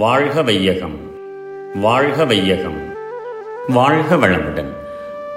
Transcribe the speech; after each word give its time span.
வாழ்க 0.00 0.42
வையகம் 0.42 0.98
வாழ்க 1.74 2.24
வையகம். 2.24 2.94
வாழ்க 3.68 4.16
வளமுடன். 4.16 4.70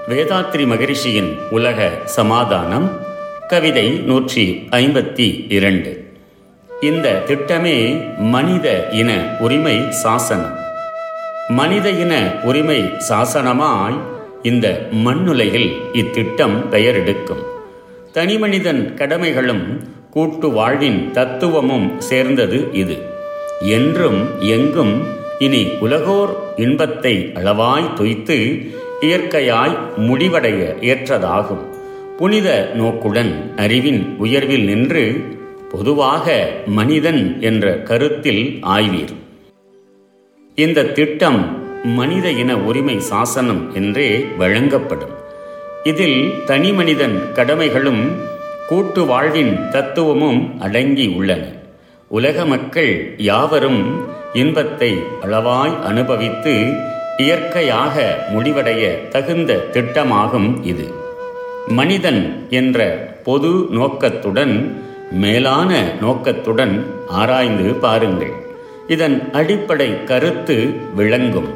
வேதாத்ரி 0.10 0.67
மகரிஷியின் 0.67 1.37
உலக 1.49 1.90
சமாதானம் 2.05 2.99
கவிதை 3.47 3.90
நூற்றி 3.90 4.68
ஐம்பத்தி 4.72 5.51
இரண்டு. 5.51 6.13
இந்த 6.81 7.23
திட்டமே 7.26 8.01
மனித 8.18 8.90
இன 8.91 9.36
உரிமை 9.40 9.91
சாசனம். 9.91 10.58
மனித 11.47 11.90
இன 11.90 12.32
உரிமை 12.44 12.82
சாசனமாய் 12.82 14.00
இந்த 14.41 14.87
மண்ணுலையில் 15.05 15.72
இத்திட்டம் 15.94 16.72
பெயரெடுக்கும். 16.72 17.44
தனிமனிதன் 18.14 18.94
கடமைகளும் 18.95 19.82
கூட்டு 20.09 20.50
வாழ்வின் 20.50 21.12
தத்துவமும் 21.12 22.00
சேர்ந்தது 22.00 22.72
இது. 22.72 23.12
என்றும் 23.63 24.40
எங்கும் 24.40 25.03
இனி 25.40 25.67
உலகோர் 25.80 26.35
இன்பத்தை 26.55 27.31
அளவாய் 27.35 27.94
தொய்த்து 27.95 28.67
இயற்கையாய் 29.02 29.77
முடிவடைய 29.98 30.59
ஏற்றதாகும். 30.81 31.63
புனித 32.18 32.71
நோக்குடன் 32.76 33.54
அறிவின் 33.55 34.16
உயர்வில் 34.18 34.63
நின்று 34.63 35.23
பொதுவாக 35.71 36.49
மனிதன் 36.66 37.41
என்ற 37.41 37.77
கருத்தில் 37.77 38.59
ஆய்வீர். 38.62 39.13
இந்த 40.55 40.84
திட்டம் 40.84 41.62
மனித 41.84 42.32
இன 42.32 42.57
உரிமை 42.57 42.99
சாசனம் 42.99 43.73
என்றே 43.73 44.26
வழங்கப்படும். 44.38 45.16
இதில் 45.84 46.34
தனி 46.45 46.73
மனிதன் 46.73 47.21
கடமைகளும் 47.34 48.12
கூட்டு 48.68 49.05
வாழ்வின் 49.05 49.70
தத்துவமும் 49.71 50.60
அடங்கி 50.60 51.07
உள்ளன. 51.07 51.62
உலக 52.07 52.46
மக்கள் 52.46 53.13
யாவரும் 53.18 54.05
இன்பத்தை 54.34 55.04
அளவாய் 55.21 55.82
அனுபவித்து 55.82 56.73
இயற்கையாக 57.18 58.26
முடிவடைய 58.34 59.07
தகுந்த 59.07 59.65
திட்டமாகும் 59.71 60.65
இது. 60.65 60.93
மனிதன் 61.68 62.48
என்ற 62.49 62.85
பொது 63.23 63.68
நோக்கத்துடன் 63.70 64.81
மேலான 65.11 65.91
நோக்கத்துடன் 66.01 66.85
ஆராய்ந்து 67.07 67.73
பாருங்கள். 67.73 68.33
இதன் 68.88 69.31
அடிப்படை 69.31 70.03
கருத்து 70.03 70.73
விளங்கும். 70.95 71.49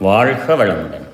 வாழ்க 0.00 0.54
வளமுடன். 0.54 1.04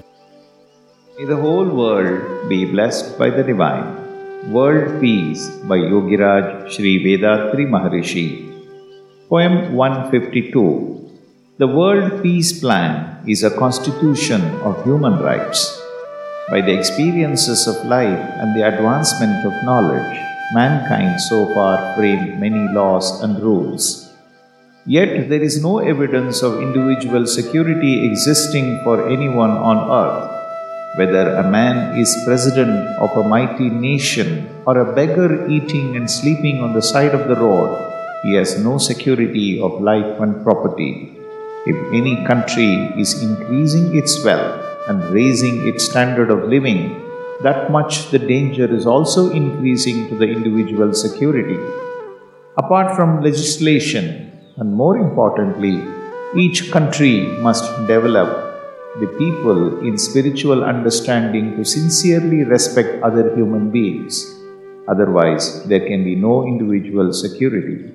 May 1.16 1.28
the 1.28 1.36
whole 1.36 1.68
world 1.68 2.20
be 2.48 2.64
blessed 2.74 3.12
by 3.18 3.30
the 3.36 3.42
divine. 3.42 4.01
World 4.50 5.00
Peace 5.00 5.48
by 5.70 5.78
Yogiraj 5.78 6.66
Sri 6.68 6.98
Vethathiri 6.98 7.62
Maharishi. 7.62 8.50
Poem 9.28 9.72
152 9.76 11.10
The 11.58 11.68
World 11.68 12.24
Peace 12.24 12.58
Plan 12.58 13.22
is 13.28 13.44
a 13.44 13.56
constitution 13.56 14.42
of 14.66 14.82
human 14.82 15.22
rights. 15.22 15.80
By 16.50 16.60
the 16.60 16.76
experiences 16.76 17.68
of 17.68 17.86
life 17.86 18.18
and 18.42 18.50
the 18.58 18.66
advancement 18.66 19.46
of 19.46 19.62
knowledge, 19.62 20.18
mankind 20.52 21.20
so 21.20 21.46
far 21.54 21.94
framed 21.94 22.40
many 22.40 22.66
laws 22.74 23.22
and 23.22 23.38
rules. 23.38 24.10
Yet 24.86 25.28
there 25.28 25.40
is 25.42 25.62
no 25.62 25.78
evidence 25.78 26.42
of 26.42 26.60
individual 26.60 27.28
security 27.28 28.04
existing 28.10 28.82
for 28.82 29.08
anyone 29.08 29.52
on 29.52 29.86
earth. 29.86 30.31
Whether 30.94 31.36
a 31.36 31.50
man 31.50 31.98
is 31.98 32.22
president 32.26 32.86
of 32.98 33.16
a 33.16 33.26
mighty 33.26 33.70
nation 33.70 34.46
or 34.66 34.76
a 34.76 34.92
beggar 34.92 35.48
eating 35.48 35.96
and 35.96 36.10
sleeping 36.10 36.60
on 36.60 36.74
the 36.74 36.82
side 36.82 37.14
of 37.14 37.28
the 37.28 37.36
road, 37.36 37.70
he 38.24 38.34
has 38.34 38.62
no 38.62 38.76
security 38.76 39.58
of 39.58 39.80
life 39.80 40.20
and 40.20 40.44
property. 40.44 41.16
If 41.64 41.78
any 41.94 42.26
country 42.26 42.74
is 42.98 43.22
increasing 43.22 43.96
its 43.96 44.22
wealth 44.22 44.60
and 44.86 45.02
raising 45.14 45.66
its 45.66 45.88
standard 45.88 46.30
of 46.30 46.44
living, 46.44 47.00
that 47.40 47.70
much 47.70 48.10
the 48.10 48.18
danger 48.18 48.68
is 48.70 48.86
also 48.86 49.30
increasing 49.30 50.10
to 50.10 50.16
the 50.16 50.28
individual 50.28 50.92
security. 50.92 51.58
Apart 52.58 52.94
from 52.94 53.22
legislation, 53.22 54.30
and 54.58 54.74
more 54.74 54.98
importantly, 54.98 55.82
each 56.36 56.70
country 56.70 57.28
must 57.40 57.64
develop 57.86 58.51
the 59.00 59.06
people 59.16 59.80
in 59.80 59.96
spiritual 59.96 60.62
understanding 60.62 61.56
to 61.56 61.64
sincerely 61.64 62.44
respect 62.44 63.02
other 63.02 63.34
human 63.34 63.70
beings. 63.70 64.38
Otherwise, 64.86 65.64
there 65.64 65.80
can 65.80 66.04
be 66.04 66.14
no 66.14 66.44
individual 66.44 67.10
security. 67.12 67.90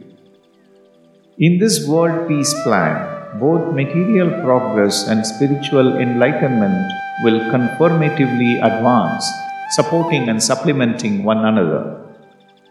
In 1.38 1.60
this 1.60 1.88
world 1.88 2.28
peace 2.28 2.54
plan, 2.64 3.40
both 3.40 3.76
material 3.76 4.42
progress 4.42 5.08
and 5.08 5.24
spiritual 5.24 5.98
enlightenment 5.98 6.92
will 7.24 7.40
conformatively 7.52 8.58
advance, 8.64 9.24
supporting 9.72 10.30
and 10.30 10.42
supplementing 10.42 11.24
one 11.24 11.46
another. 11.46 12.02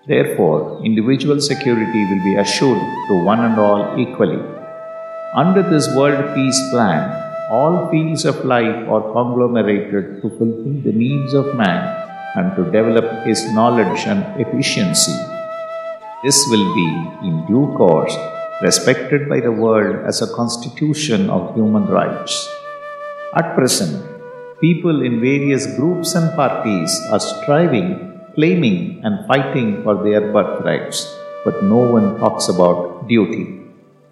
Therefore, 0.08 0.84
individual 0.84 1.40
security 1.40 2.02
will 2.10 2.24
be 2.24 2.34
assured 2.36 2.82
to 3.08 3.24
one 3.24 3.44
and 3.44 3.58
all 3.58 4.00
equally. 4.00 4.42
Under 5.34 5.62
this 5.62 5.86
world 5.94 6.34
peace 6.34 6.60
plan, 6.70 7.25
all 7.50 7.88
fields 7.90 8.24
of 8.24 8.44
life 8.44 8.88
are 8.88 9.12
conglomerated 9.12 10.20
to 10.20 10.28
fulfill 10.30 10.82
the 10.82 10.92
needs 10.92 11.32
of 11.32 11.54
man 11.54 11.80
and 12.34 12.56
to 12.56 12.64
develop 12.64 13.24
his 13.24 13.40
knowledge 13.52 14.02
and 14.06 14.22
efficiency. 14.40 15.14
This 16.24 16.44
will 16.50 16.74
be, 16.74 16.88
in 17.28 17.46
due 17.46 17.72
course, 17.76 18.16
respected 18.62 19.28
by 19.28 19.38
the 19.38 19.52
world 19.52 20.04
as 20.06 20.22
a 20.22 20.34
constitution 20.34 21.30
of 21.30 21.54
human 21.54 21.86
rights. 21.86 22.48
At 23.36 23.54
present, 23.54 24.04
people 24.60 25.04
in 25.04 25.20
various 25.20 25.66
groups 25.76 26.16
and 26.16 26.34
parties 26.34 27.00
are 27.12 27.20
striving, 27.20 28.20
claiming, 28.34 29.02
and 29.04 29.24
fighting 29.28 29.84
for 29.84 30.02
their 30.02 30.32
birthrights, 30.32 31.14
but 31.44 31.62
no 31.62 31.76
one 31.76 32.18
talks 32.18 32.48
about 32.48 33.06
duty. 33.06 33.60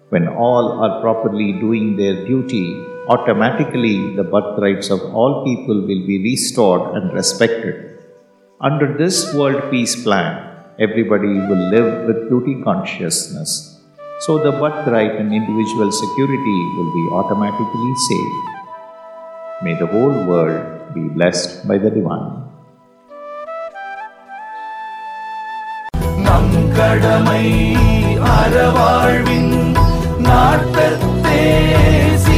When 0.09 0.29
all 0.29 0.83
are 0.83 1.01
properly 1.01 1.51
doing 1.53 1.97
their 1.97 2.25
duty, 2.25 2.94
automatically 3.08 4.14
the 4.16 4.24
birthrights 4.24 4.90
of 4.90 5.00
all 5.14 5.44
people 5.44 5.78
will 5.88 6.04
be 6.06 6.22
restored 6.22 6.96
and 6.96 7.12
respected. 7.12 7.76
Under 8.60 8.96
this 8.96 9.34
world 9.34 9.70
peace 9.70 10.02
plan, 10.02 10.50
everybody 10.78 11.34
will 11.48 11.64
live 11.70 12.06
with 12.06 12.28
duty 12.28 12.62
consciousness. 12.62 13.50
So 14.20 14.38
the 14.38 14.52
birthright 14.52 15.14
and 15.20 15.32
individual 15.32 15.90
security 15.90 16.58
will 16.76 16.92
be 16.98 17.04
automatically 17.12 17.92
saved. 18.08 18.46
May 19.62 19.74
the 19.78 19.86
whole 19.86 20.26
world 20.26 20.94
be 20.94 21.08
blessed 21.08 21.66
by 21.68 21.78
the 21.78 21.90
divine. 21.90 22.28
நம் 26.26 26.54
கடமை 26.76 27.44
அறவாழ்வின் 28.34 29.52
நாட்டத்தே 30.26 31.40
சிறக்கட்டும் 32.24 32.33